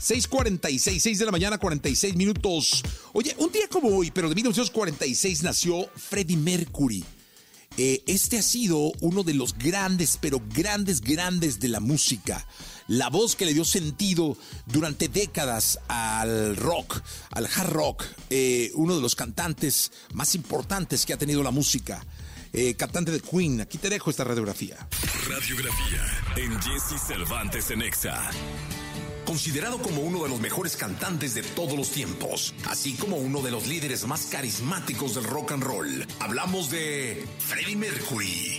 6:46, 0.00 1.00
6 1.00 1.18
de 1.18 1.24
la 1.24 1.32
mañana, 1.32 1.58
46 1.58 2.14
minutos. 2.16 2.82
Oye, 3.12 3.34
un 3.38 3.50
día 3.50 3.68
como 3.68 3.88
hoy, 3.88 4.10
pero 4.10 4.28
de 4.28 4.34
1946 4.34 5.42
nació 5.42 5.88
Freddie 5.96 6.36
Mercury. 6.36 7.04
Eh, 7.76 8.02
este 8.06 8.38
ha 8.38 8.42
sido 8.42 8.92
uno 9.00 9.22
de 9.22 9.34
los 9.34 9.56
grandes, 9.56 10.18
pero 10.20 10.40
grandes, 10.52 11.00
grandes 11.00 11.60
de 11.60 11.68
la 11.68 11.80
música. 11.80 12.46
La 12.88 13.08
voz 13.08 13.36
que 13.36 13.44
le 13.44 13.54
dio 13.54 13.64
sentido 13.64 14.36
durante 14.66 15.08
décadas 15.08 15.78
al 15.88 16.56
rock, 16.56 17.00
al 17.30 17.46
hard 17.46 17.70
rock. 17.70 18.04
Eh, 18.30 18.72
uno 18.74 18.96
de 18.96 19.02
los 19.02 19.14
cantantes 19.14 19.92
más 20.14 20.34
importantes 20.34 21.06
que 21.06 21.12
ha 21.12 21.18
tenido 21.18 21.42
la 21.42 21.50
música. 21.50 22.04
Eh, 22.52 22.74
cantante 22.74 23.12
de 23.12 23.20
Queen. 23.20 23.60
Aquí 23.60 23.78
te 23.78 23.90
dejo 23.90 24.10
esta 24.10 24.24
radiografía. 24.24 24.88
Radiografía 25.28 26.02
en 26.36 26.60
Jesse 26.60 27.00
Cervantes 27.06 27.70
en 27.70 27.82
Exa 27.82 28.30
considerado 29.28 29.76
como 29.82 30.00
uno 30.00 30.22
de 30.22 30.30
los 30.30 30.40
mejores 30.40 30.74
cantantes 30.74 31.34
de 31.34 31.42
todos 31.42 31.74
los 31.74 31.90
tiempos, 31.90 32.54
así 32.66 32.94
como 32.94 33.16
uno 33.16 33.42
de 33.42 33.50
los 33.50 33.66
líderes 33.66 34.06
más 34.06 34.24
carismáticos 34.32 35.16
del 35.16 35.24
rock 35.24 35.52
and 35.52 35.62
roll. 35.62 36.06
Hablamos 36.18 36.70
de 36.70 37.26
Freddie 37.38 37.76
Mercury. 37.76 38.58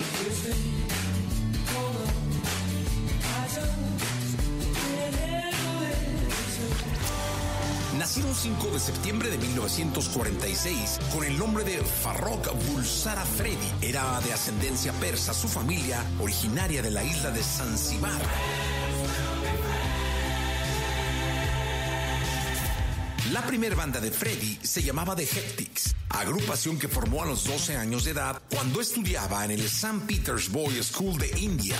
Nacido 7.97 8.29
el 8.29 8.35
5 8.35 8.67
de 8.67 8.79
septiembre 8.79 9.31
de 9.31 9.39
1946 9.39 10.99
con 11.11 11.23
el 11.23 11.35
nombre 11.39 11.63
de 11.63 11.79
Farrokh 11.79 12.47
Bulsara 12.67 13.25
Freddy. 13.25 13.57
Era 13.81 14.21
de 14.21 14.33
ascendencia 14.33 14.93
persa, 14.93 15.33
su 15.33 15.47
familia 15.47 16.05
originaria 16.19 16.83
de 16.83 16.91
la 16.91 17.03
isla 17.03 17.31
de 17.31 17.41
Zanzibar. 17.41 18.21
La 23.31 23.45
primera 23.45 23.75
banda 23.75 23.99
de 23.99 24.09
Freddy 24.09 24.57
se 24.63 24.81
llamaba 24.81 25.15
The 25.15 25.23
Hectics, 25.23 25.95
agrupación 26.09 26.79
que 26.79 26.87
formó 26.87 27.21
a 27.21 27.27
los 27.27 27.43
12 27.43 27.75
años 27.77 28.03
de 28.03 28.11
edad 28.11 28.41
cuando 28.49 28.81
estudiaba 28.81 29.45
en 29.45 29.51
el 29.51 29.65
St. 29.65 29.99
Peter's 30.07 30.49
Boy 30.49 30.81
School 30.81 31.19
de 31.19 31.29
India. 31.37 31.75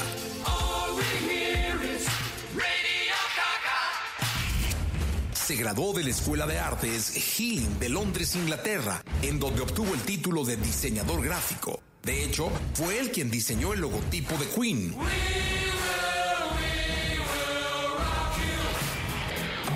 Se 5.34 5.56
graduó 5.56 5.94
de 5.94 6.04
la 6.04 6.10
Escuela 6.12 6.46
de 6.46 6.60
Artes 6.60 7.16
Healing 7.16 7.80
de 7.80 7.90
Londres, 7.90 8.36
Inglaterra, 8.36 9.04
en 9.24 9.40
donde 9.40 9.62
obtuvo 9.62 9.96
el 9.96 10.02
título 10.02 10.46
de 10.46 10.56
diseñador 10.58 11.24
gráfico. 11.24 11.82
De 12.04 12.26
hecho, 12.26 12.52
fue 12.76 13.00
él 13.00 13.12
quien 13.12 13.32
diseñó 13.32 13.74
el 13.74 13.80
logotipo 13.80 14.38
de 14.38 14.48
Queen. 14.50 14.96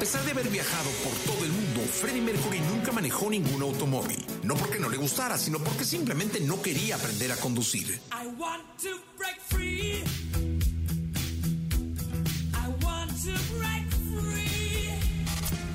Pesar 0.04 0.26
de 0.26 0.32
haber 0.32 0.50
viajado 0.50 0.90
por 1.02 1.14
todo 1.34 1.46
el 1.46 1.52
mundo, 1.54 1.80
Freddie 1.80 2.22
Mercury 2.22 2.60
nunca 2.60 2.92
manejó 2.92 3.30
ningún 3.30 3.62
automóvil. 3.62 4.22
No 4.44 4.54
porque 4.56 4.78
no 4.78 4.90
le 4.90 4.98
gustara, 4.98 5.38
sino 5.38 5.60
porque 5.60 5.86
simplemente 5.86 6.42
no 6.42 6.62
quería 6.62 6.98
aprender 6.98 7.32
a 7.32 7.38
conducir. 7.38 8.02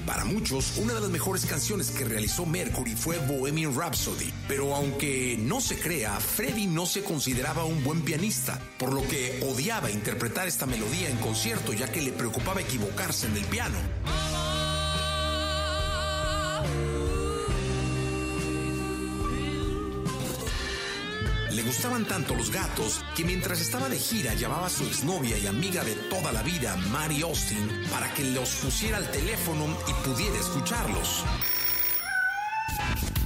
Para 0.08 0.24
muchos, 0.24 0.78
una 0.78 0.94
de 0.94 1.02
las 1.02 1.10
mejores 1.10 1.44
canciones 1.44 1.90
que 1.90 2.06
realizó 2.06 2.46
Mercury 2.46 2.94
fue 2.96 3.18
Bohemian 3.18 3.78
Rhapsody, 3.78 4.32
pero 4.48 4.74
aunque 4.74 5.36
no 5.38 5.60
se 5.60 5.78
crea, 5.78 6.18
Freddie 6.18 6.66
no 6.66 6.86
se 6.86 7.04
consideraba 7.04 7.66
un 7.66 7.84
buen 7.84 8.00
pianista, 8.00 8.58
por 8.78 8.94
lo 8.94 9.06
que 9.06 9.38
odiaba 9.46 9.90
interpretar 9.90 10.48
esta 10.48 10.64
melodía 10.64 11.10
en 11.10 11.18
concierto 11.18 11.74
ya 11.74 11.92
que 11.92 12.00
le 12.00 12.12
preocupaba 12.12 12.62
equivocarse 12.62 13.26
en 13.26 13.36
el 13.36 13.44
piano. 13.44 13.76
Le 21.58 21.64
gustaban 21.64 22.04
tanto 22.04 22.36
los 22.36 22.52
gatos 22.52 23.04
que 23.16 23.24
mientras 23.24 23.60
estaba 23.60 23.88
de 23.88 23.98
gira 23.98 24.32
llamaba 24.34 24.68
a 24.68 24.70
su 24.70 24.84
exnovia 24.84 25.36
y 25.38 25.48
amiga 25.48 25.82
de 25.82 25.96
toda 26.08 26.30
la 26.30 26.44
vida, 26.44 26.76
Mary 26.92 27.22
Austin, 27.22 27.82
para 27.90 28.14
que 28.14 28.22
los 28.22 28.48
pusiera 28.62 28.98
al 28.98 29.10
teléfono 29.10 29.76
y 29.88 30.08
pudiera 30.08 30.38
escucharlos. 30.38 31.24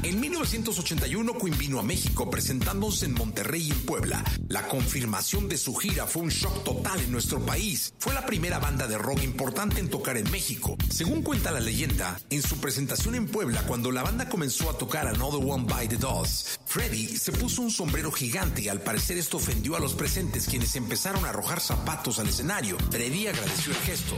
En 0.04 0.18
1981 0.18 1.38
Queen 1.38 1.56
vino 1.56 1.78
a 1.78 1.82
México 1.84 2.28
presentándose 2.28 3.06
en 3.06 3.14
Monterrey 3.14 3.68
y 3.68 3.70
en 3.70 3.86
Puebla. 3.86 4.24
La 4.48 4.66
confirmación 4.66 5.48
de 5.48 5.56
su 5.56 5.76
gira 5.76 6.06
fue 6.06 6.22
un 6.22 6.28
shock 6.28 6.64
total 6.64 7.00
en 7.00 7.12
nuestro 7.12 7.38
país. 7.46 7.94
Fue 8.00 8.12
la 8.12 8.26
primera 8.26 8.58
banda 8.58 8.88
de 8.88 8.98
rock 8.98 9.22
importante 9.22 9.78
en 9.78 9.88
tocar 9.88 10.16
en 10.16 10.28
México. 10.32 10.76
Según 10.90 11.22
cuenta 11.22 11.52
la 11.52 11.60
leyenda, 11.60 12.20
en 12.30 12.42
su 12.42 12.58
presentación 12.58 13.14
en 13.14 13.28
Puebla, 13.28 13.62
cuando 13.62 13.92
la 13.92 14.02
banda 14.02 14.28
comenzó 14.28 14.70
a 14.70 14.76
tocar 14.76 15.06
Another 15.06 15.40
One 15.48 15.66
by 15.68 15.86
the 15.86 15.96
Dolls, 15.96 16.58
Freddy 16.66 17.16
se 17.16 17.30
puso 17.30 17.62
un 17.62 17.70
sombrero 17.70 18.10
gigante 18.10 18.62
y 18.62 18.68
al 18.68 18.80
parecer 18.80 19.18
esto 19.18 19.36
ofendió 19.36 19.76
a 19.76 19.80
los 19.80 19.94
presentes 19.94 20.46
quienes 20.46 20.74
empezaron 20.74 21.24
a 21.24 21.28
arrojar 21.28 21.60
zapatos 21.60 22.18
al 22.18 22.28
escenario. 22.28 22.76
Freddy 22.90 23.28
agradeció 23.28 23.70
el 23.72 23.78
gesto. 23.78 24.16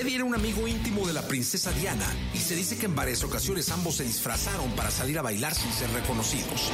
Freddy 0.00 0.14
era 0.14 0.24
un 0.24 0.34
amigo 0.34 0.66
íntimo 0.66 1.06
de 1.06 1.12
la 1.12 1.20
princesa 1.20 1.70
Diana 1.72 2.06
y 2.32 2.38
se 2.38 2.56
dice 2.56 2.78
que 2.78 2.86
en 2.86 2.94
varias 2.94 3.22
ocasiones 3.22 3.70
ambos 3.70 3.96
se 3.96 4.04
disfrazaron 4.04 4.70
para 4.70 4.90
salir 4.90 5.18
a 5.18 5.22
bailar 5.22 5.54
sin 5.54 5.70
ser 5.70 5.90
reconocidos. 5.90 6.72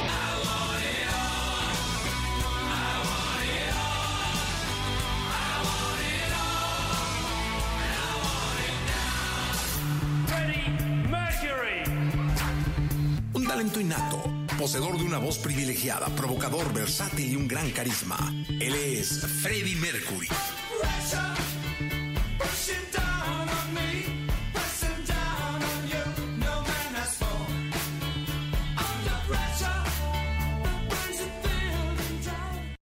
Un 13.33 13.45
talento 13.45 13.81
innato, 13.81 14.23
poseedor 14.57 14.97
de 14.97 15.03
una 15.03 15.17
voz 15.17 15.37
privilegiada, 15.39 16.07
provocador, 16.15 16.73
versátil 16.73 17.33
y 17.33 17.35
un 17.35 17.49
gran 17.49 17.71
carisma. 17.71 18.33
Él 18.47 18.73
es 18.73 19.19
Freddie 19.41 19.75
Mercury. 19.75 20.29